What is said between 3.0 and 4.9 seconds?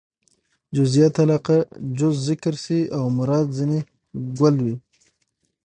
مراد ځني کُل يي.